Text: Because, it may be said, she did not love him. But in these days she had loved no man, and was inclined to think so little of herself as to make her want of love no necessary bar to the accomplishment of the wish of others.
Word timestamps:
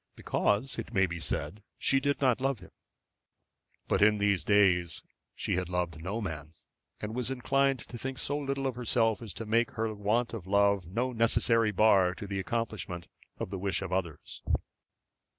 Because, 0.15 0.79
it 0.79 0.95
may 0.95 1.05
be 1.05 1.19
said, 1.19 1.61
she 1.77 1.99
did 1.99 2.21
not 2.21 2.41
love 2.41 2.57
him. 2.57 2.71
But 3.87 4.01
in 4.01 4.17
these 4.17 4.43
days 4.43 5.03
she 5.35 5.57
had 5.57 5.69
loved 5.69 6.03
no 6.03 6.19
man, 6.19 6.55
and 6.99 7.13
was 7.13 7.29
inclined 7.29 7.77
to 7.87 7.99
think 7.99 8.17
so 8.17 8.35
little 8.39 8.65
of 8.65 8.73
herself 8.75 9.21
as 9.21 9.31
to 9.35 9.45
make 9.45 9.69
her 9.73 9.93
want 9.93 10.33
of 10.33 10.47
love 10.47 10.87
no 10.87 11.11
necessary 11.13 11.69
bar 11.69 12.15
to 12.15 12.25
the 12.25 12.39
accomplishment 12.39 13.09
of 13.37 13.51
the 13.51 13.59
wish 13.59 13.83
of 13.83 13.93
others. 13.93 14.41